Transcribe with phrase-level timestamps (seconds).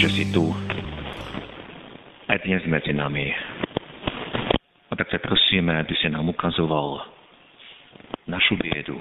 [0.00, 0.48] že si tu
[2.24, 3.28] aj dnes medzi nami.
[4.88, 7.04] A tak sa prosíme, aby si nám ukazoval
[8.24, 8.96] našu biedu,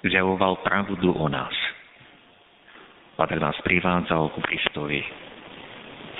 [0.00, 1.52] zjavoval pravdu o nás,
[3.20, 5.04] aby nás privádzal ku Kristovi,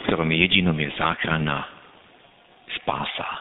[0.05, 1.65] ktorom jedinom je záchrana,
[2.77, 3.41] spása.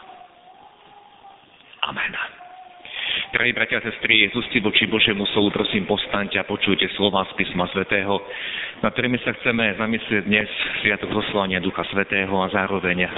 [1.92, 2.35] Amen.
[3.36, 7.68] Drahí bratia a sestry, z voči Božiemu slovu, prosím, postaňte a počujte slova z písma
[7.68, 8.16] svätého,
[8.80, 10.48] na ktorými sa chceme zamyslieť dnes
[10.80, 13.12] Sviatok zoslania Ducha Svetého a zároveň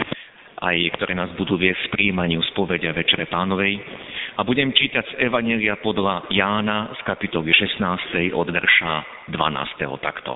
[0.57, 3.77] aj ktoré nás budú viesť v príjmaniu spovedia Večere Pánovej.
[4.33, 8.33] A budem čítať z Evanelia podľa Jána z kapitoly 16.
[8.33, 10.01] od verša 12.
[10.01, 10.33] takto.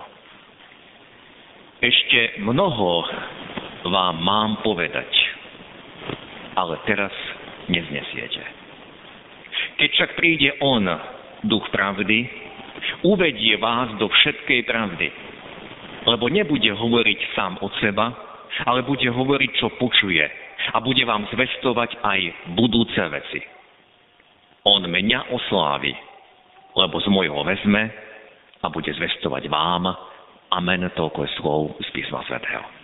[1.82, 3.02] Ešte mnoho
[3.90, 5.10] vám mám povedať,
[6.54, 7.10] ale teraz
[7.66, 8.61] neznesiete.
[9.82, 10.86] Keď však príde On,
[11.42, 12.30] duch pravdy,
[13.02, 15.10] uvedie vás do všetkej pravdy.
[16.06, 18.14] Lebo nebude hovoriť sám od seba,
[18.70, 20.22] ale bude hovoriť, čo počuje.
[20.78, 22.20] A bude vám zvestovať aj
[22.54, 23.42] budúce veci.
[24.70, 25.94] On mňa oslávi,
[26.78, 27.90] lebo z môjho vezme
[28.62, 29.90] a bude zvestovať vám.
[30.54, 32.81] Amen, toľko je slov z písma svätého.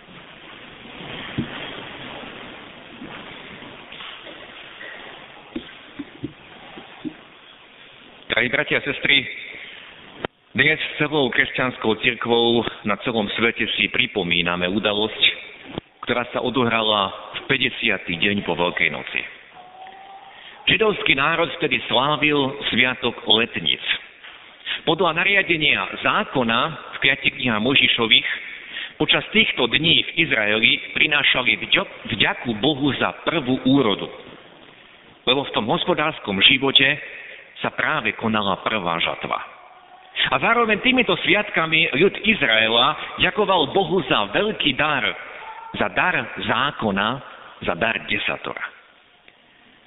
[8.38, 9.26] Drahí bratia a sestry,
[10.54, 15.22] dnes celou kresťanskou cirkvou na celom svete si pripomíname udalosť,
[16.06, 17.98] ktorá sa odohrala v 50.
[18.06, 19.26] deň po Veľkej noci.
[20.70, 22.38] Židovský národ vtedy slávil
[22.70, 23.82] Sviatok letnic.
[24.86, 28.28] Podľa nariadenia zákona v piatich knihách Možišových
[29.02, 31.58] počas týchto dní v Izraeli prinášali
[32.14, 34.06] vďaku Bohu za prvú úrodu.
[35.26, 37.17] Lebo v tom hospodárskom živote
[37.62, 39.38] sa práve konala prvá žatva.
[40.30, 45.06] A zároveň týmito sviatkami ľud Izraela ďakoval Bohu za veľký dar,
[45.78, 47.08] za dar zákona,
[47.62, 48.66] za dar desatora.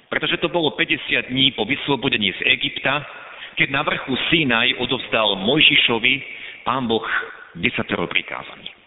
[0.08, 3.04] Pretože to bolo 50 dní po vyslobodení z Egypta,
[3.56, 6.14] keď na vrchu Sinaj odovzdal Mojžišovi
[6.64, 7.04] pán Boh
[7.56, 8.81] desatoro prikázaní.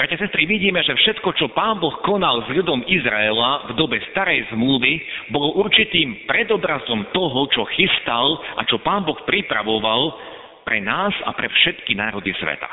[0.00, 4.48] Bratia sestry, vidíme, že všetko, čo pán Boh konal s ľudom Izraela v dobe starej
[4.48, 4.96] zmluvy,
[5.28, 10.16] bolo určitým predobrazom toho, čo chystal a čo pán Boh pripravoval
[10.64, 12.72] pre nás a pre všetky národy sveta.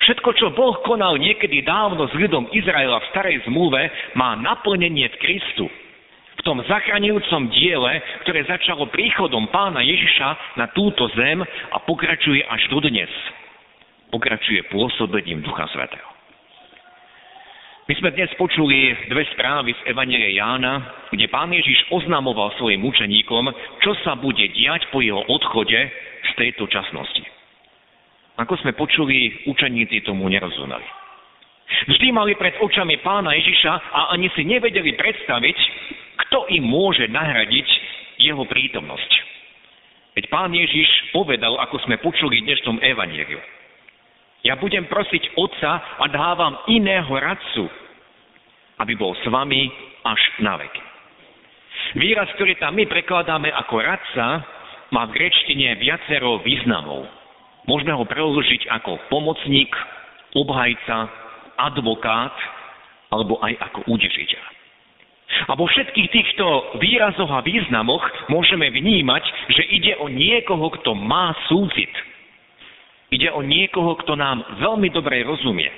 [0.00, 3.84] Všetko, čo Boh konal niekedy dávno s ľudom Izraela v starej zmluve,
[4.16, 5.68] má naplnenie v Kristu.
[6.40, 12.64] V tom zachraňujúcom diele, ktoré začalo príchodom pána Ježiša na túto zem a pokračuje až
[12.72, 13.12] do dnes.
[14.08, 16.13] Pokračuje pôsobením Ducha Svetého.
[17.84, 23.44] My sme dnes počuli dve správy z Evangelia Jána, kde pán Ježiš oznamoval svojim učeníkom,
[23.84, 25.76] čo sa bude diať po jeho odchode
[26.24, 27.20] z tejto časnosti.
[28.40, 30.88] Ako sme počuli, učeníci tomu nerozumeli.
[31.92, 35.56] Vždy mali pred očami pána Ježiša a ani si nevedeli predstaviť,
[36.24, 37.68] kto im môže nahradiť
[38.16, 39.10] jeho prítomnosť.
[40.16, 43.44] Veď pán Ježiš povedal, ako sme počuli dnešnom evanieliu.
[44.44, 47.64] Ja budem prosiť Otca a dávam iného radcu,
[48.76, 49.72] aby bol s vami
[50.04, 50.84] až na veky.
[51.96, 54.44] Výraz, ktorý tam my prekladáme ako radca,
[54.92, 57.08] má v grečtine viacero významov.
[57.64, 59.72] Môžeme ho preložiť ako pomocník,
[60.36, 61.08] obhajca,
[61.56, 62.36] advokát
[63.08, 64.44] alebo aj ako udržiteľ.
[65.48, 66.44] A vo všetkých týchto
[66.84, 69.24] výrazoch a významoch môžeme vnímať,
[69.56, 71.90] že ide o niekoho, kto má súcit,
[73.14, 75.70] Ide o niekoho, kto nám veľmi dobre rozumie.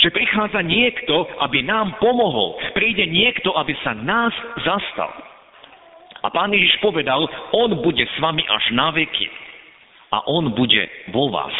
[0.00, 2.56] Že prichádza niekto, aby nám pomohol.
[2.72, 4.32] Príde niekto, aby sa nás
[4.64, 5.12] zastal.
[6.24, 9.28] A pán Ježiš povedal, on bude s vami až na veky.
[10.16, 11.52] A on bude vo vás.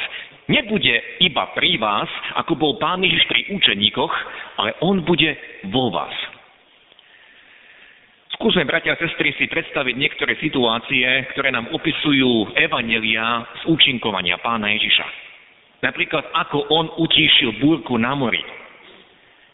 [0.48, 2.08] Nebude iba pri vás,
[2.40, 4.14] ako bol pán Ježiš pri učeníkoch,
[4.56, 5.36] ale on bude
[5.68, 6.12] vo vás.
[8.34, 14.74] Skúsme, bratia a sestry, si predstaviť niektoré situácie, ktoré nám opisujú evanelia z účinkovania pána
[14.74, 15.06] Ježiša.
[15.86, 18.42] Napríklad, ako on utíšil búrku na mori.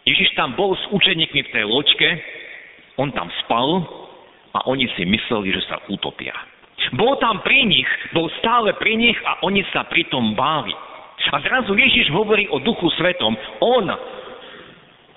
[0.09, 2.09] Ježiš tam bol s učeníkmi v tej loďke,
[2.97, 3.85] on tam spal
[4.56, 6.33] a oni si mysleli, že sa utopia.
[6.97, 10.73] Bol tam pri nich, bol stále pri nich a oni sa pritom báli.
[11.29, 13.37] A zrazu Ježiš hovorí o Duchu Svetom.
[13.61, 13.85] On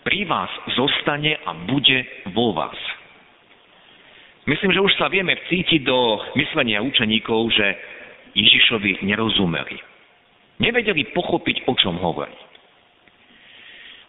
[0.04, 2.04] pri vás zostane a bude
[2.36, 2.76] vo vás.
[4.44, 7.68] Myslím, že už sa vieme vcítiť do myslenia učeníkov, že
[8.36, 9.80] Ježišovi nerozumeli.
[10.60, 12.36] Nevedeli pochopiť, o čom hovorí.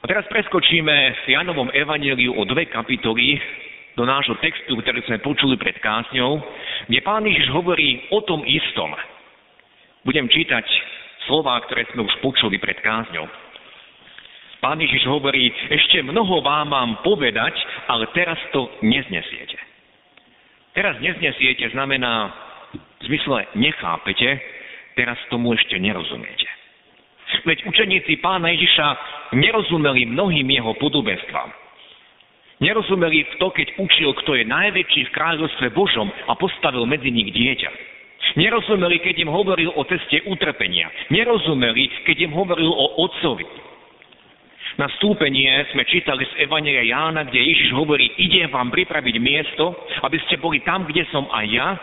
[0.03, 3.41] A teraz preskočíme v Janovom evaníliu o dve kapitoly
[3.97, 6.43] do nášho textu, ktorý sme počuli pred kázňou,
[6.91, 8.93] kde pán Ježiš hovorí o tom istom.
[10.05, 10.67] Budem čítať
[11.25, 13.25] slová, ktoré sme už počuli pred kázňou.
[14.61, 17.57] Pán Ježiš hovorí, ešte mnoho vám mám povedať,
[17.89, 19.57] ale teraz to neznesiete.
[20.75, 22.35] Teraz neznesiete znamená,
[22.75, 24.43] v zmysle nechápete,
[24.99, 26.51] teraz tomu ešte nerozumiete.
[27.47, 28.87] Veď učeníci pána Ježiša
[29.39, 31.51] nerozumeli mnohým jeho podobenstvám.
[32.63, 37.35] Nerozumeli v to, keď učil, kto je najväčší v kráľovstve Božom a postavil medzi nich
[37.35, 37.71] dieťa.
[38.35, 40.91] Nerozumeli, keď im hovoril o ceste utrpenia.
[41.11, 43.47] Nerozumeli, keď im hovoril o otcovi.
[44.75, 49.71] Na stúpenie sme čítali z Evangelia Jána, kde Ježiš hovorí, idem vám pripraviť miesto,
[50.03, 51.79] aby ste boli tam, kde som aj ja.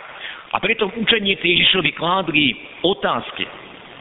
[0.51, 2.51] A pritom učeníci Ježišovi kládli
[2.83, 3.47] otázky.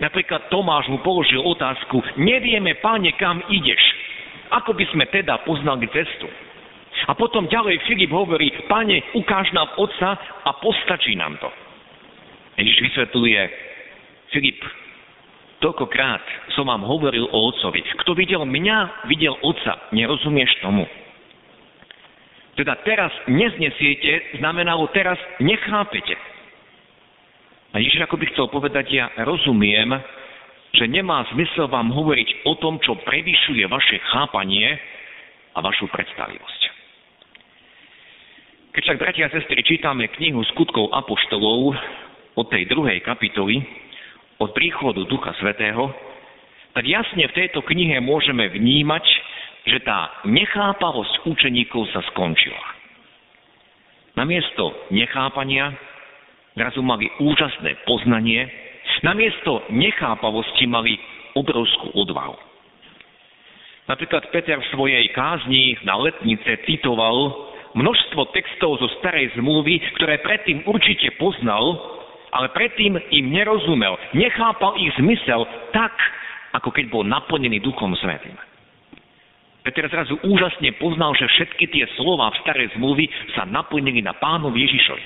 [0.03, 3.79] Napríklad Tomáš mu položil otázku, nevieme, páne, kam ideš.
[4.59, 6.27] Ako by sme teda poznali cestu?
[7.07, 11.47] A potom ďalej Filip hovorí, pane, ukáž nám otca a postačí nám to.
[12.59, 13.41] Ježiš vysvetľuje,
[14.35, 14.59] Filip,
[15.61, 16.25] Toľkokrát
[16.57, 17.85] som vám hovoril o Otcovi.
[18.01, 19.93] Kto videl mňa, videl Otca.
[19.93, 20.89] Nerozumieš tomu?
[22.57, 26.17] Teda teraz neznesiete, znamenalo teraz nechápete.
[27.71, 29.95] A Ježiš ako by chcel povedať, ja rozumiem,
[30.75, 34.81] že nemá zmysel vám hovoriť o tom, čo prevyšuje vaše chápanie
[35.55, 36.61] a vašu predstavivosť.
[38.71, 41.75] Keď však, bratia a sestry, čítame knihu skutkov apoštolov
[42.39, 43.59] od tej druhej kapitoly,
[44.41, 45.93] od príchodu Ducha Svetého,
[46.73, 49.05] tak jasne v tejto knihe môžeme vnímať,
[49.69, 52.65] že tá nechápavosť učeníkov sa skončila.
[54.17, 55.77] Namiesto nechápania
[56.57, 58.49] zrazu mali úžasné poznanie,
[59.05, 60.97] namiesto nechápavosti mali
[61.37, 62.37] obrovskú odvahu.
[63.87, 70.63] Napríklad Peter v svojej kázni na letnice citoval množstvo textov zo starej zmluvy, ktoré predtým
[70.67, 71.79] určite poznal,
[72.31, 75.93] ale predtým im nerozumel, nechápal ich zmysel tak,
[76.55, 78.35] ako keď bol naplnený Duchom Svetým.
[79.61, 83.05] Peter zrazu úžasne poznal, že všetky tie slova v starej zmluvy
[83.37, 85.05] sa naplnili na pánovi Ježišovi.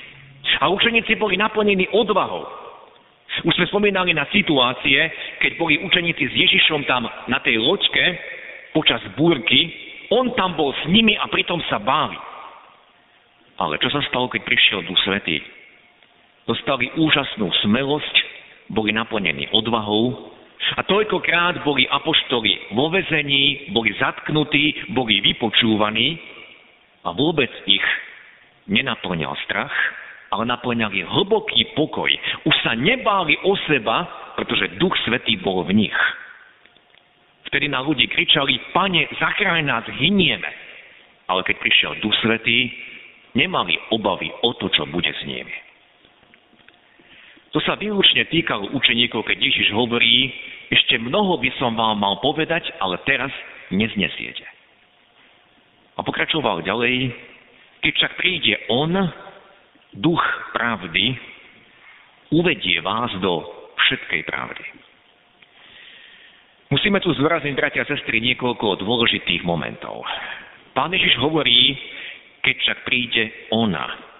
[0.63, 2.47] A učeníci boli naplnení odvahou.
[3.43, 5.11] Už sme spomínali na situácie,
[5.43, 8.15] keď boli učeníci s Ježišom tam na tej loďke
[8.71, 9.75] počas búrky,
[10.13, 12.15] on tam bol s nimi a pritom sa báli.
[13.59, 15.43] Ale čo sa stalo, keď prišiel Duch Svetý?
[16.45, 18.15] Dostali úžasnú smelosť,
[18.69, 20.33] boli naplnení odvahou
[20.77, 26.17] a toľkokrát boli apoštoli vo vezení, boli zatknutí, boli vypočúvaní
[27.05, 27.85] a vôbec ich
[28.65, 29.73] nenaplňal strach,
[30.33, 32.09] ale naplňali hlboký pokoj.
[32.49, 35.97] Už sa nebáli o seba, pretože Duch Svetý bol v nich.
[37.45, 40.49] Vtedy na ľudí kričali, pane, zachráň nás, hynieme.
[41.29, 42.73] Ale keď prišiel Duch Svetý,
[43.37, 45.64] nemali obavy o to, čo bude s nimi.
[47.55, 50.27] To sa výlučne týkalo učeníkov, keď Ježiš hovorí,
[50.67, 53.31] ešte mnoho by som vám mal povedať, ale teraz
[53.71, 54.43] neznesiete.
[55.95, 57.15] A pokračoval ďalej,
[57.79, 58.91] keď však príde On,
[59.95, 60.19] duch
[60.51, 61.15] pravdy,
[62.35, 63.47] uvedie vás do
[63.79, 64.65] všetkej pravdy.
[66.75, 70.03] Musíme tu zvrazniť, bratia a sestry, niekoľko dôležitých momentov.
[70.75, 71.71] Pán Ježiš hovorí,
[72.43, 74.14] keď však príde ona,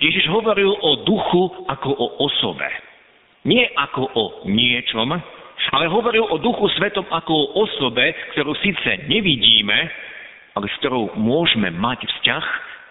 [0.00, 2.68] Ježiš hovoril o duchu ako o osobe.
[3.46, 5.08] Nie ako o niečom,
[5.72, 9.78] ale hovoril o duchu svetom ako o osobe, ktorú síce nevidíme,
[10.56, 12.44] ale s ktorou môžeme mať vzťah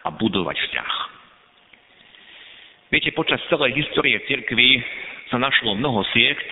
[0.06, 0.94] a budovať vzťah.
[2.94, 4.80] Viete, počas celej histórie cirkvy
[5.34, 6.46] sa našlo mnoho siekt,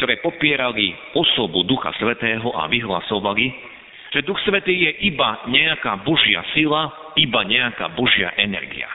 [0.00, 3.52] ktoré popierali osobu Ducha Svetého a vyhlasovali,
[4.12, 8.88] že Duch Svetý je iba nejaká Božia sila, iba nejaká Božia energia.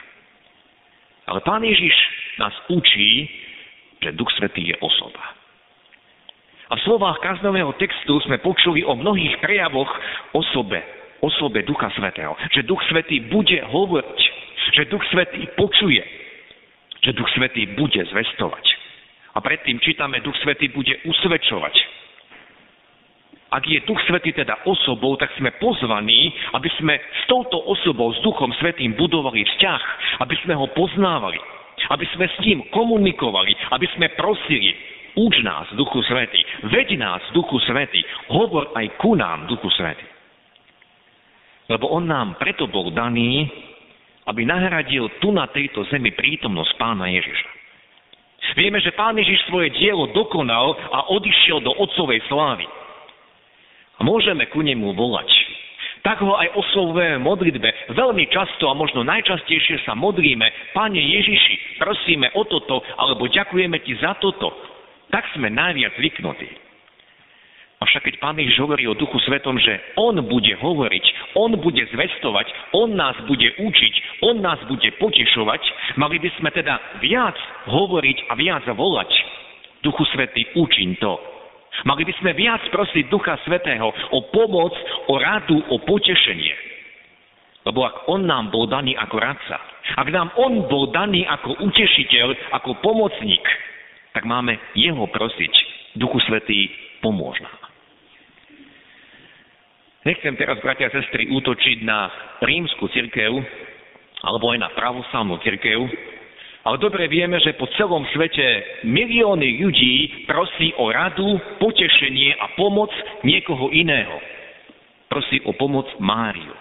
[1.28, 1.94] Ale Pán Ježiš
[2.40, 3.28] nás učí,
[4.00, 5.36] že Duch Svetý je osoba.
[6.68, 9.88] A v slovách kaznového textu sme počuli o mnohých prejavoch
[10.36, 10.84] osobe,
[11.24, 12.36] osobe Ducha Svetého.
[12.52, 14.20] Že Duch Svetý bude hovoriť,
[14.76, 16.04] že Duch Svetý počuje,
[17.04, 18.66] že Duch Svetý bude zvestovať.
[19.36, 21.76] A predtým čítame, Duch Svetý bude usvedčovať.
[23.48, 28.20] Ak je Duch Svetý teda osobou, tak sme pozvaní, aby sme s touto osobou, s
[28.20, 29.82] Duchom Svetým budovali vzťah,
[30.20, 31.40] aby sme ho poznávali,
[31.88, 34.76] aby sme s ním komunikovali, aby sme prosili,
[35.18, 36.70] Uč nás, Duchu Svety.
[36.70, 38.06] Veď nás, Duchu Svety.
[38.30, 40.06] Hovor aj ku nám, Duchu Svety.
[41.74, 43.50] Lebo on nám preto bol daný,
[44.30, 47.50] aby nahradil tu na tejto zemi prítomnosť pána Ježiša.
[48.56, 52.70] Vieme, že pán Ježiš svoje dielo dokonal a odišiel do otcovej slávy.
[54.02, 55.30] Môžeme ku nemu volať.
[56.06, 57.70] Tak ho aj oslovujeme v modlitbe.
[57.98, 63.94] Veľmi často a možno najčastejšie sa modlíme, Pane Ježiši, prosíme o toto, alebo ďakujeme Ti
[64.00, 64.54] za toto.
[65.12, 66.48] Tak sme najviac zvyknutí.
[67.78, 72.50] Avšak keď Pán Ježiš hovorí o Duchu Svetom, že On bude hovoriť, On bude zvestovať,
[72.74, 73.94] On nás bude učiť,
[74.26, 75.62] On nás bude potešovať,
[76.02, 76.74] mali by sme teda
[77.06, 77.38] viac
[77.70, 79.12] hovoriť a viac volať.
[79.86, 81.37] Duchu Svetý, učiň to.
[81.86, 84.74] Mali by sme viac prosiť Ducha Svetého o pomoc,
[85.12, 86.56] o radu, o potešenie.
[87.68, 89.58] Lebo ak On nám bol daný ako radca,
[90.00, 93.44] ak nám On bol daný ako utešiteľ, ako pomocník,
[94.16, 95.54] tak máme Jeho prosiť.
[96.00, 96.72] Duchu Svetý,
[97.04, 97.58] pomôž nám.
[100.08, 102.08] Nechcem teraz, bratia a sestry, útočiť na
[102.40, 103.44] rímsku cirkev,
[104.24, 105.84] alebo aj na pravoslavnú cirkev,
[106.68, 112.92] ale dobre vieme, že po celom svete milióny ľudí prosí o radu, potešenie a pomoc
[113.24, 114.20] niekoho iného.
[115.08, 116.52] Prosí o pomoc Máriu.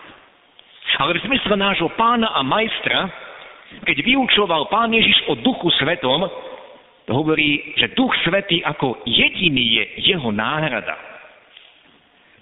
[1.03, 3.11] Ale v zmysle nášho pána a majstra,
[3.83, 6.23] keď vyučoval pán Ježiš o duchu svetom,
[7.11, 10.95] hovorí, že duch svetý ako jediný je jeho náhrada.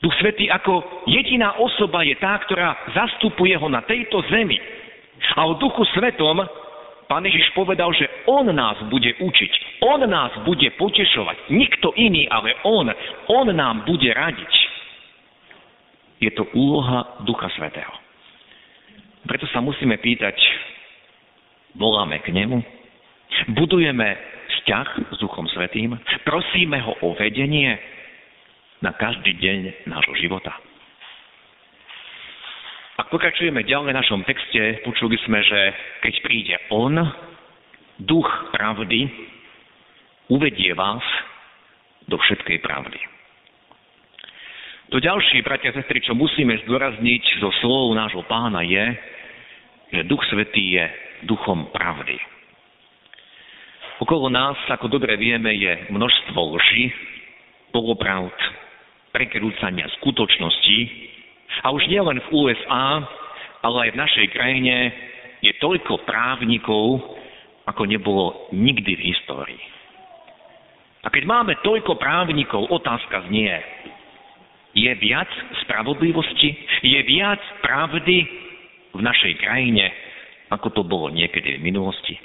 [0.04, 4.60] Duch Svetý ako jediná osoba je tá, ktorá zastupuje ho na tejto zemi.
[5.32, 6.44] A o Duchu Svetom
[7.14, 11.46] Pán Ježiš povedal, že On nás bude učiť, On nás bude potešovať.
[11.46, 12.90] Nikto iný, ale On.
[13.30, 14.52] On nám bude radiť.
[16.18, 17.94] Je to úloha Ducha Svetého.
[19.30, 20.34] Preto sa musíme pýtať,
[21.78, 22.58] voláme k Nemu,
[23.54, 24.18] budujeme
[24.58, 25.94] vzťah s Duchom Svetým,
[26.26, 27.78] prosíme ho o vedenie,
[28.82, 30.50] na každý deň nášho života.
[33.14, 35.60] Pokračujeme ďalej v našom texte, počuli sme, že
[36.02, 36.98] keď príde On,
[38.02, 39.06] duch pravdy,
[40.34, 40.98] uvedie vás
[42.10, 42.98] do všetkej pravdy.
[44.90, 48.82] To ďalšie, bratia a sestry, čo musíme zdôrazniť zo slov nášho pána je,
[49.94, 50.84] že Duch Svetý je
[51.30, 52.18] duchom pravdy.
[54.02, 56.90] Okolo nás, ako dobre vieme, je množstvo lži,
[57.70, 58.34] polopravd,
[59.14, 61.14] prekrúcania skutočností.
[61.62, 63.04] A už nielen v USA,
[63.62, 64.74] ale aj v našej krajine
[65.44, 67.04] je toľko právnikov,
[67.68, 69.62] ako nebolo nikdy v histórii.
[71.04, 73.52] A keď máme toľko právnikov, otázka znie,
[74.74, 75.28] je viac
[75.64, 76.50] spravodlivosti,
[76.82, 78.26] je viac pravdy
[78.90, 79.92] v našej krajine,
[80.50, 82.16] ako to bolo niekedy v minulosti.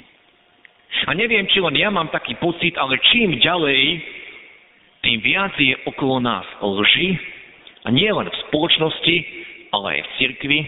[1.06, 4.02] A neviem, či len ja mám taký pocit, ale čím ďalej
[5.00, 7.16] tým viac je okolo nás lži,
[7.84, 9.16] a nie len v spoločnosti,
[9.72, 10.60] ale aj v cirkvi,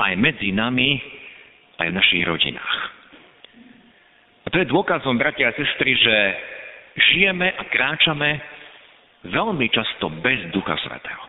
[0.00, 0.96] aj medzi nami,
[1.80, 2.76] aj v našich rodinách.
[4.44, 6.16] A to je dôkazom, bratia a sestry, že
[7.12, 8.40] žijeme a kráčame
[9.28, 11.28] veľmi často bez Ducha Svetého.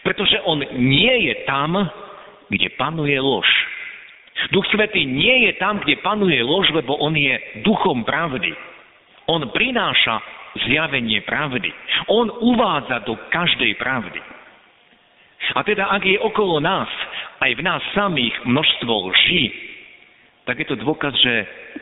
[0.00, 1.76] Pretože On nie je tam,
[2.48, 3.46] kde panuje lož.
[4.48, 8.56] Duch Svetý nie je tam, kde panuje lož, lebo On je duchom pravdy.
[9.28, 11.70] On prináša zjavenie pravdy.
[12.10, 14.20] On uvádza do každej pravdy.
[15.54, 16.90] A teda, ak je okolo nás,
[17.40, 19.50] aj v nás samých množstvo lží,
[20.44, 21.34] tak je to dôkaz, že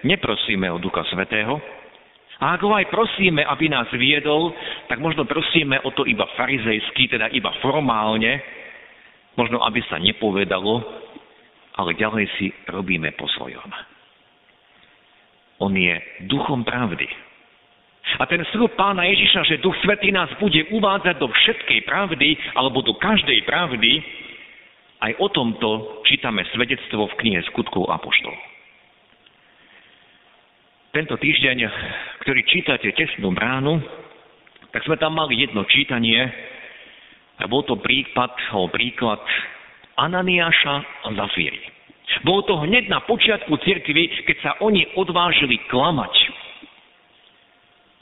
[0.04, 1.58] neprosíme o Ducha Svetého.
[2.38, 4.54] A ak ho aj prosíme, aby nás viedol,
[4.87, 8.38] tak možno prosíme o to iba farizejsky, teda iba formálne,
[9.34, 10.87] možno aby sa nepovedalo,
[11.78, 13.66] ale ďalej si robíme po svojom.
[15.58, 15.98] On je
[16.30, 17.27] duchom pravdy.
[18.17, 22.81] A ten slub pána Ježiša, že Duch Svetý nás bude uvádzať do všetkej pravdy alebo
[22.81, 24.00] do každej pravdy,
[24.99, 28.41] aj o tomto čítame svedectvo v knihe skutkov Apoštolov.
[30.91, 31.59] Tento týždeň,
[32.25, 33.79] ktorý čítate tesnú bránu,
[34.73, 36.27] tak sme tam mali jedno čítanie
[37.38, 39.21] a bol to prípad, alebo príklad
[40.00, 40.75] Ananiáša
[41.07, 41.61] a Zafíry.
[42.25, 46.15] Bolo to hneď na počiatku cirkvi, keď sa oni odvážili klamať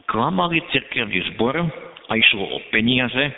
[0.06, 1.54] klamali cirkevný zbor
[2.06, 3.34] a išlo o peniaze.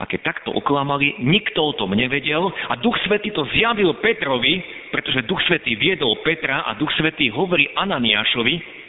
[0.00, 5.28] A keď takto oklamali, nikto o tom nevedel a Duch Svetý to zjavil Petrovi, pretože
[5.28, 8.80] Duch Svetý viedol Petra a Duch Svetý hovorí Ananiášovi,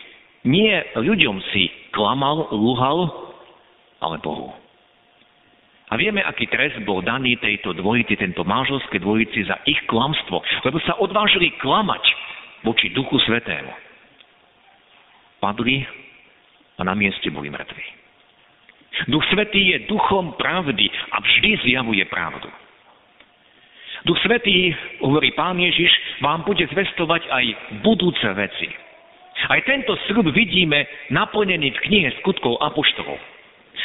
[0.47, 3.11] nie ľuďom si klamal, luhal,
[3.99, 4.55] ale Bohu.
[5.91, 10.79] A vieme, aký trest bol daný tejto dvojici, tento manželské dvojici za ich klamstvo, lebo
[10.87, 12.03] sa odvážili klamať
[12.63, 13.75] voči Duchu Svetému.
[15.43, 15.83] Padli
[16.81, 17.85] a na mieste boli mŕtvi.
[19.07, 22.49] Duch Svetý je duchom pravdy a vždy zjavuje pravdu.
[24.01, 24.73] Duch Svetý,
[25.05, 25.93] hovorí Pán Ježiš,
[26.25, 27.45] vám bude zvestovať aj
[27.85, 28.67] budúce veci.
[29.45, 33.17] Aj tento sľub vidíme naplnený v knihe skutkov Apoštolov.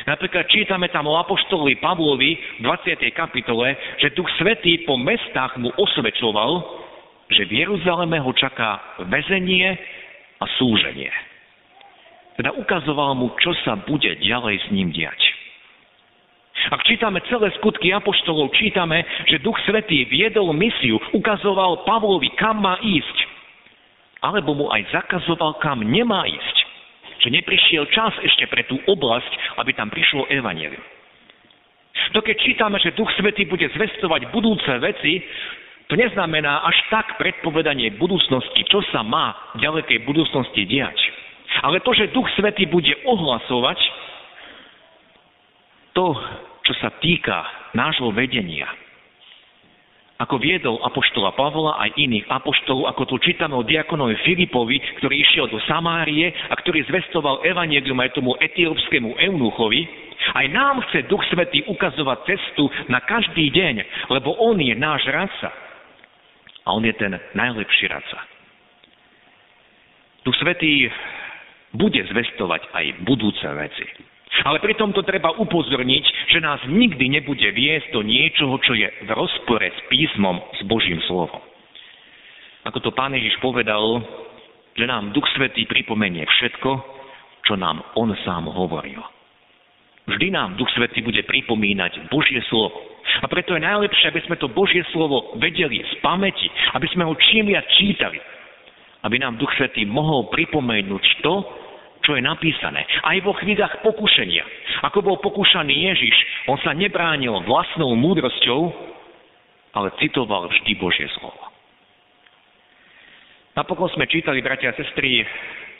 [0.08, 3.00] Napríklad čítame tam o Apoštolovi Pavlovi v 20.
[3.12, 6.64] kapitole, že Duch Svetý po mestách mu osvedčoval,
[7.32, 9.76] že v Jeruzaleme ho čaká väzenie
[10.40, 11.35] a súženie.
[12.36, 15.18] Teda ukazoval mu, čo sa bude ďalej s ním diať.
[16.72, 22.80] Ak čítame celé skutky apoštolov, čítame, že Duch Svetý viedol misiu, ukazoval Pavlovi, kam má
[22.82, 23.16] ísť,
[24.24, 26.56] alebo mu aj zakazoval, kam nemá ísť.
[27.22, 30.82] Že neprišiel čas ešte pre tú oblasť, aby tam prišlo evanelium.
[32.12, 35.22] To keď čítame, že Duch Svetý bude zvestovať budúce veci,
[35.86, 40.98] to neznamená až tak predpovedanie budúcnosti, čo sa má v ďalekej budúcnosti diať.
[41.66, 43.78] Ale to, že Duch Svetý bude ohlasovať
[45.99, 46.14] to,
[46.62, 47.42] čo sa týka
[47.75, 48.70] nášho vedenia,
[50.16, 55.50] ako viedol apoštola Pavla aj iných apoštolov, ako to čítame o diakonovi Filipovi, ktorý išiel
[55.50, 59.85] do Samárie a ktorý zvestoval evanielium aj tomu etiópskému eunuchovi,
[60.38, 65.50] aj nám chce Duch Svetý ukazovať cestu na každý deň, lebo On je náš radca.
[66.64, 68.18] A On je ten najlepší radca.
[70.25, 70.88] Duch Svetý
[71.76, 73.87] bude zvestovať aj budúce veci.
[74.45, 79.11] Ale pri tomto treba upozorniť, že nás nikdy nebude viesť do niečoho, čo je v
[79.14, 81.40] rozpore s písmom, s Božím slovom.
[82.66, 84.02] Ako to pán Ježiš povedal,
[84.76, 86.71] že nám Duch Svetý pripomenie všetko,
[87.47, 89.00] čo nám On sám hovoril.
[90.06, 92.76] Vždy nám Duch Svetý bude pripomínať Božie slovo.
[93.23, 97.15] A preto je najlepšie, aby sme to Božie slovo vedeli z pamäti, aby sme ho
[97.30, 98.19] čím viac čítali.
[99.06, 101.34] Aby nám Duch Svetý mohol pripomenúť to,
[102.06, 102.86] čo je napísané.
[103.02, 104.47] Aj vo chvíľach pokušenia.
[104.86, 106.14] Ako bol pokúšaný Ježiš,
[106.47, 108.71] on sa nebránil vlastnou múdrosťou,
[109.75, 111.42] ale citoval vždy Božie slovo.
[113.58, 115.26] Napokon sme čítali, bratia a sestry,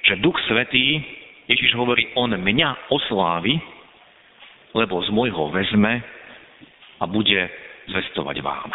[0.03, 0.99] že Duch Svetý,
[1.47, 3.55] Ježiš hovorí, on mňa oslávi,
[4.75, 6.03] lebo z môjho vezme
[6.99, 7.41] a bude
[7.87, 8.71] zvestovať vám.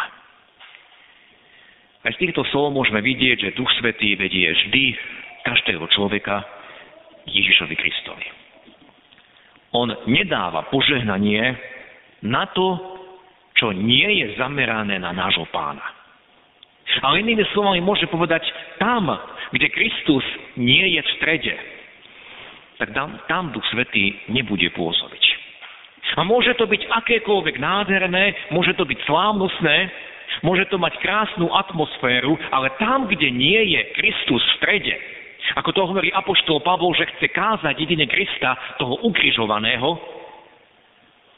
[2.02, 4.96] Aj z týchto slov môžeme vidieť, že Duch Svetý vedie vždy
[5.46, 6.61] každého človeka
[7.26, 8.26] Ježišovi Kristovi.
[9.72, 11.56] On nedáva požehnanie
[12.22, 12.76] na to,
[13.56, 15.82] čo nie je zamerané na nášho pána.
[17.00, 18.44] Ale inými slovami môže povedať,
[18.76, 19.08] tam,
[19.54, 20.24] kde Kristus
[20.60, 21.54] nie je v strede,
[22.76, 25.24] tak tam, tam Duch Svetý nebude pôsobiť.
[26.18, 29.76] A môže to byť akékoľvek nádherné, môže to byť slávnostné,
[30.44, 34.94] môže to mať krásnu atmosféru, ale tam, kde nie je Kristus v strede,
[35.58, 39.98] ako to hovorí Apoštol Pavol, že chce kázať jedine Krista, toho ukrižovaného,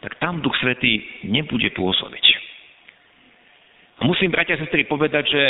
[0.05, 2.25] tak tam Duch Svetý nebude pôsobiť.
[3.99, 5.43] A musím, bratia a sestry, povedať, že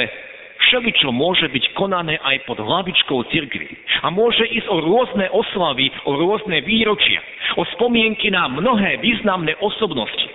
[0.68, 3.66] všeličo môže byť konané aj pod hlavičkou cirkvi.
[4.06, 7.18] A môže ísť o rôzne oslavy, o rôzne výročia,
[7.58, 10.30] o spomienky na mnohé významné osobnosti.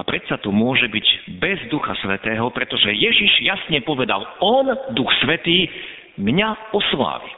[0.00, 1.06] A predsa to môže byť
[1.36, 4.64] bez Ducha Svetého, pretože Ježiš jasne povedal, On,
[4.96, 5.68] Duch Svetý,
[6.18, 7.30] mňa oslávi.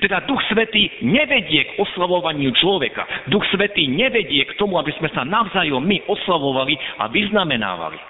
[0.00, 3.28] Teda Duch Svetý nevedie k oslavovaniu človeka.
[3.28, 8.00] Duch Svetý nevedie k tomu, aby sme sa navzájom my oslavovali a vyznamenávali.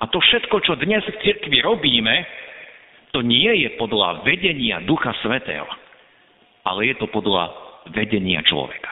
[0.00, 2.24] A to všetko, čo dnes v cirkvi robíme,
[3.12, 5.68] to nie je podľa vedenia Ducha Svetého,
[6.64, 7.52] ale je to podľa
[7.92, 8.88] vedenia človeka.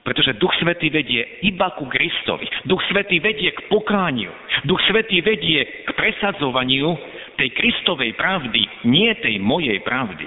[0.00, 2.48] Pretože Duch Svetý vedie iba ku Kristovi.
[2.64, 4.32] Duch Svetý vedie k pokániu.
[4.64, 6.96] Duch Svetý vedie k presadzovaniu
[7.36, 10.24] tej Kristovej pravdy, nie tej mojej pravdy.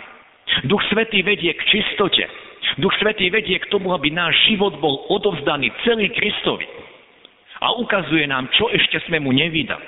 [0.69, 2.25] Duch Svetý vedie k čistote.
[2.77, 6.69] Duch Svetý vedie k tomu, aby náš život bol odovzdaný celý Kristovi.
[7.63, 9.85] A ukazuje nám, čo ešte sme mu nevydali.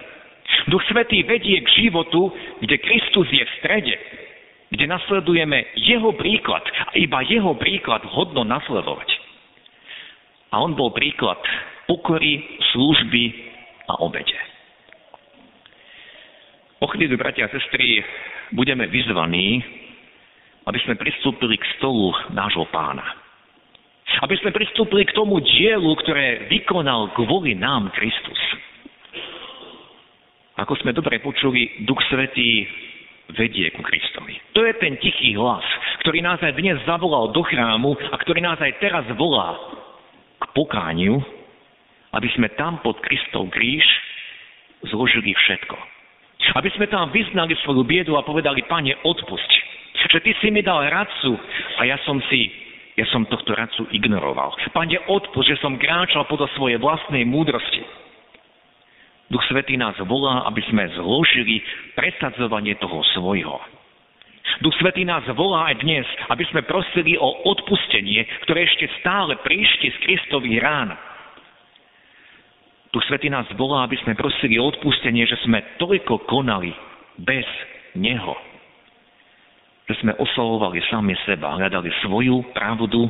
[0.69, 3.95] Duch Svetý vedie k životu, kde Kristus je v strede,
[4.69, 9.14] kde nasledujeme jeho príklad a iba jeho príklad hodno nasledovať.
[10.55, 11.35] A on bol príklad
[11.83, 12.39] pokory,
[12.71, 13.23] služby
[13.91, 14.39] a obete.
[16.79, 17.99] O chvíľu, bratia a sestry,
[18.55, 19.59] budeme vyzvaní,
[20.63, 23.03] aby sme pristúpili k stolu nášho pána.
[24.23, 28.39] Aby sme pristúpili k tomu dielu, ktoré vykonal kvôli nám Kristus.
[30.55, 32.63] Ako sme dobre počuli, Duch Svetý
[33.35, 34.39] vedie ku Kristovi.
[34.55, 35.65] To je ten tichý hlas,
[36.05, 39.74] ktorý nás aj dnes zavolal do chrámu a ktorý nás aj teraz volá
[40.53, 41.17] pokániu,
[42.13, 43.83] aby sme tam pod Kristov kríž
[44.87, 45.77] zložili všetko.
[46.55, 49.51] Aby sme tam vyznali svoju biedu a povedali, Pane, odpusť.
[50.05, 51.33] Že ty si mi dal radcu
[51.81, 54.55] a ja som si ja som tohto radcu ignoroval.
[54.71, 57.83] Pane, odpust, že som kráčal podľa svojej vlastnej múdrosti.
[59.27, 61.59] Duch Svetý nás volá, aby sme zložili
[61.97, 63.57] presadzovanie toho svojho.
[64.63, 69.91] Duch Svetý nás volá aj dnes, aby sme prosili o odpustenie, ktoré ešte stále príšti
[69.91, 70.95] z Kristových rán.
[72.95, 76.71] Duch Svetý nás volá, aby sme prosili o odpustenie, že sme toľko konali
[77.19, 77.45] bez
[77.95, 78.55] Neho
[79.85, 83.05] že sme oslovovali sami seba, hľadali svoju pravdu,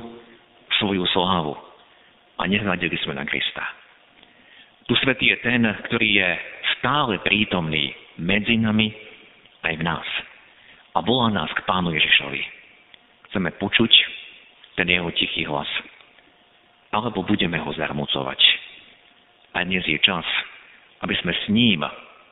[0.76, 1.56] svoju slávu
[2.36, 3.64] a nehľadili sme na Krista.
[4.84, 6.30] Tu Svetý je ten, ktorý je
[6.78, 8.92] stále prítomný medzi nami
[9.64, 10.08] aj v nás
[10.96, 12.42] a volá nás k Pánu Ježišovi.
[13.30, 13.92] Chceme počuť
[14.80, 15.68] ten jeho tichý hlas,
[16.96, 18.40] alebo budeme ho zarmucovať.
[19.56, 20.24] A dnes je čas,
[21.04, 21.84] aby sme s ním,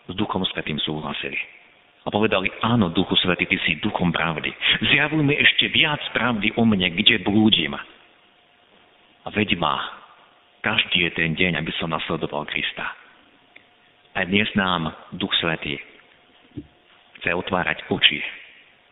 [0.07, 1.39] s Duchom Svetým súhlasili
[2.03, 4.51] a povedali, áno, Duchu Svety, Ty si duchom pravdy.
[4.91, 7.71] Zjavuj mi ešte viac pravdy o mne, kde blúdim.
[9.23, 9.79] A veď ma,
[10.59, 12.91] každý je ten deň, aby som nasledoval Krista.
[14.19, 15.79] A dnes nám Duch Svetý
[17.23, 18.19] chce otvárať oči,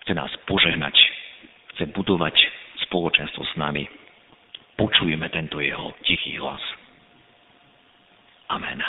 [0.02, 0.98] chce nás požehnať,
[1.76, 2.36] chce budovať
[2.90, 3.86] spoločenstvo s nami.
[4.76, 6.62] Počujeme tento jeho tichý hlas.
[8.50, 8.82] Amen.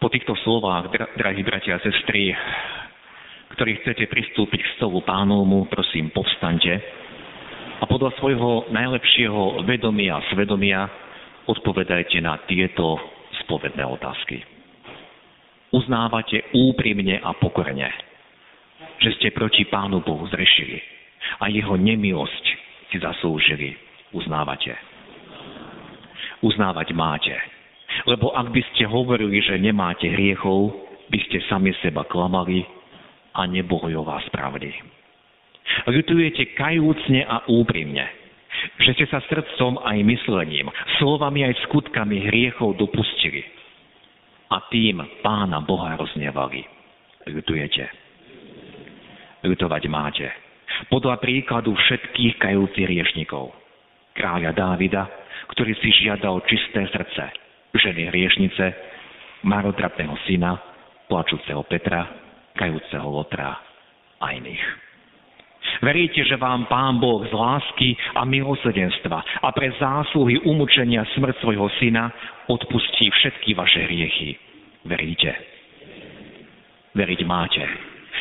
[0.00, 2.32] Po týchto slovách, drahí bratia a sestry,
[3.52, 6.80] ktorí chcete pristúpiť k stolu pánovmu, prosím, povstaňte
[7.80, 10.84] a podľa svojho najlepšieho vedomia a svedomia
[11.48, 13.00] odpovedajte na tieto
[13.44, 14.44] spovedné otázky.
[15.72, 17.88] Uznávate úprimne a pokorne,
[19.00, 20.78] že ste proti Pánu Bohu zrešili
[21.40, 22.44] a jeho nemilosť
[22.92, 23.78] si zaslúžili.
[24.10, 24.74] Uznávate.
[26.42, 27.38] Uznávať máte
[28.06, 30.72] lebo ak by ste hovorili, že nemáte hriechov,
[31.10, 32.62] by ste sami seba klamali
[33.34, 34.99] a nebolo vás pravdy.
[35.88, 38.06] Ľutujete kajúcne a úprimne,
[38.82, 40.68] že ste sa srdcom aj myslením,
[41.00, 43.60] slovami aj skutkami hriechov dopustili
[44.50, 46.66] a tým pána Boha roznevali.
[47.30, 47.84] Ľutujete.
[49.46, 50.26] Ľutovať máte.
[50.90, 53.54] Podľa príkladu všetkých kajúcich riešnikov.
[54.16, 55.06] Kráľa Dávida,
[55.54, 57.30] ktorý si žiadal čisté srdce,
[57.78, 58.66] ženy hriešnice,
[59.46, 60.58] marotratného syna,
[61.06, 62.04] plačúceho Petra,
[62.58, 63.54] kajúceho Lotra
[64.18, 64.89] a iných.
[65.80, 71.72] Veríte, že vám Pán Boh z lásky a milosrdenstva a pre zásluhy umúčenia smrť svojho
[71.80, 72.12] syna
[72.52, 74.36] odpustí všetky vaše hriechy.
[74.84, 75.32] Veríte?
[76.92, 77.64] Veriť máte.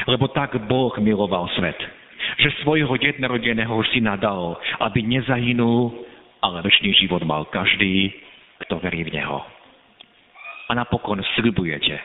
[0.08, 1.76] Lebo tak Boh miloval svet,
[2.40, 5.92] že svojho jednorodeného syna dal, aby nezahynul,
[6.40, 8.08] ale väčší život mal každý,
[8.64, 9.44] kto verí v Neho.
[10.70, 12.00] A napokon slibujete,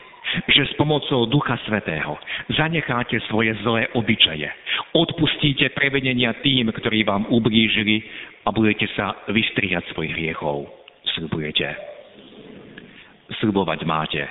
[0.49, 2.19] že s pomocou Ducha Svetého
[2.53, 4.47] zanecháte svoje zlé obyčaje,
[4.93, 8.03] odpustíte prevedenia tým, ktorí vám ublížili
[8.45, 10.69] a budete sa vystriať svojich hriechov.
[11.15, 11.67] Slibujete.
[13.41, 14.23] Slibovať máte,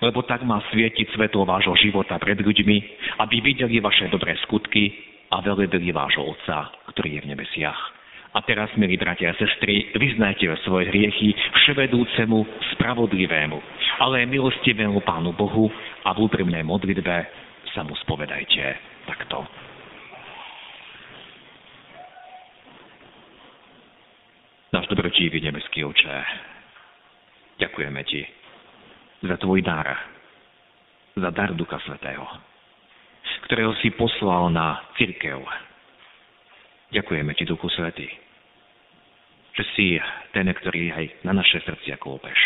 [0.00, 2.76] lebo tak má svietiť svetlo vášho života pred ľuďmi,
[3.20, 4.94] aby videli vaše dobré skutky
[5.28, 7.97] a velebili vášho Otca, ktorý je v nebesiach.
[8.38, 12.46] A teraz, milí bratia a sestry, vyznajte svoje hriechy vševedúcemu,
[12.78, 13.58] spravodlivému,
[13.98, 15.66] ale milostivému Pánu Bohu
[16.06, 17.26] a v úprimnej modlitbe
[17.74, 18.62] sa mu spovedajte
[19.10, 19.42] takto.
[24.70, 26.16] Náš dobročívý nebeský oče,
[27.58, 28.22] ďakujeme ti
[29.26, 29.98] za tvoj dar,
[31.18, 32.22] za dar Ducha Svetého,
[33.50, 35.42] ktorého si poslal na církev,
[36.88, 38.08] Ďakujeme Ti, Duchu Svety,
[39.58, 39.98] že si
[40.30, 42.38] ten, ktorý aj na naše srdcia kópeš.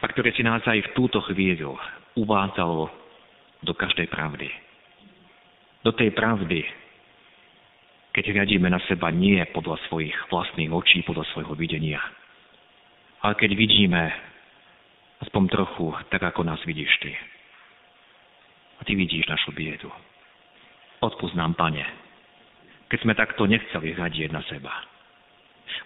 [0.00, 1.76] A ktorý si nás aj v túto chvíľu
[2.16, 2.88] uvádzal
[3.60, 4.48] do každej pravdy.
[5.84, 6.64] Do tej pravdy,
[8.16, 12.00] keď hľadíme na seba nie podľa svojich vlastných očí, podľa svojho videnia,
[13.20, 14.08] ale keď vidíme
[15.28, 17.12] aspoň trochu tak, ako nás vidíš Ty.
[18.80, 19.92] A Ty vidíš našu biedu.
[21.04, 21.84] Odpúsť nám, Pane,
[22.88, 24.95] keď sme takto nechceli hľadieť na seba.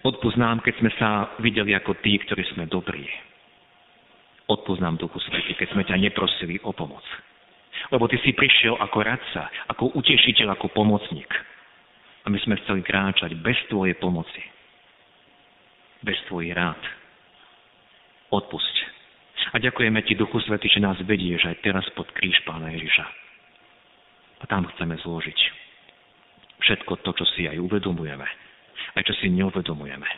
[0.01, 3.05] Odpúsť nám, keď sme sa videli ako tí, ktorí sme dobrí.
[4.49, 7.05] Odpúsť nám, Duchu Svety, keď sme ťa neprosili o pomoc.
[7.93, 11.29] Lebo Ty si prišiel ako radca, ako utešiteľ, ako pomocník.
[12.25, 14.41] A my sme chceli kráčať bez Tvojej pomoci.
[16.01, 16.81] Bez Tvojich rád.
[18.33, 18.75] Odpusť.
[19.53, 23.05] A ďakujeme Ti, Duchu Svety, že nás vedieš aj teraz pod kríž Pána Ježiša.
[24.41, 25.61] A tam chceme zložiť
[26.61, 28.25] všetko to, čo si aj uvedomujeme,
[28.95, 30.09] aj čo si neuvedomujeme.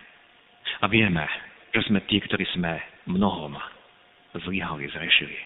[0.82, 1.24] A A vieme,
[1.72, 3.56] že sme tí, ktorí sme mnohom
[4.36, 5.38] zlyhali, zrešili.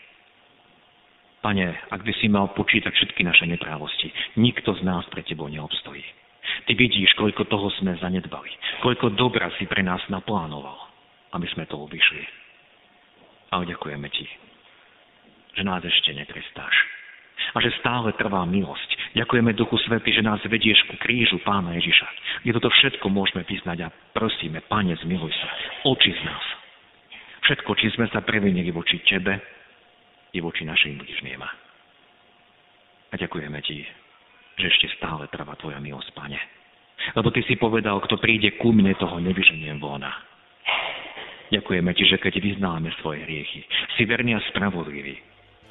[1.44, 4.10] Pane, ak by si mal počítať všetky naše neprávosti,
[4.42, 6.04] nikto z nás pre Tebou neobstojí.
[6.66, 8.50] Ty vidíš, koľko toho sme zanedbali,
[8.82, 10.80] koľko dobra si pre nás naplánoval,
[11.36, 12.24] aby sme to obišli.
[13.52, 14.28] Ale ďakujeme Ti,
[15.60, 16.76] že nás ešte netrestáš
[17.54, 19.16] a že stále trvá milosť.
[19.16, 22.08] Ďakujeme Duchu Svety, že nás vedieš ku krížu Pána Ježiša,
[22.44, 25.50] kde toto všetko môžeme vyznať a prosíme, Pane, zmiluj sa,
[25.88, 26.46] oči z nás.
[27.48, 29.58] Všetko, či sme sa previnili voči Tebe,
[30.36, 31.42] i voči našim bližným.
[33.08, 33.78] A ďakujeme Ti,
[34.60, 36.40] že ešte stále trvá Tvoja milosť, Pane.
[37.16, 40.12] Lebo Ty si povedal, kto príde ku mne, toho nevyženiem vona.
[41.50, 43.64] Ďakujeme Ti, že keď vyznáme svoje hriechy,
[43.96, 45.16] si verný a spravodlivý,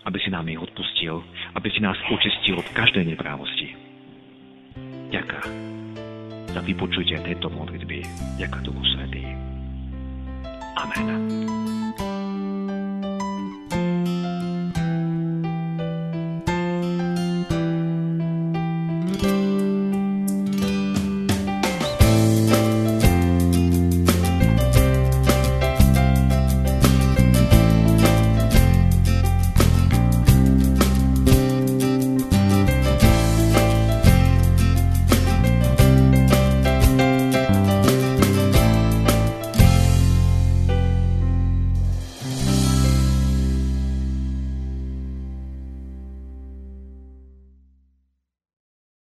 [0.06, 1.20] aby si nám ich odpustil,
[1.58, 3.74] aby si nás učistil od každej neprávosti.
[5.10, 5.42] Ďaká
[6.56, 8.00] za vypočutie tejto modlitby.
[8.40, 9.26] Ďaká Duchu Svetý.
[10.78, 11.20] Amen.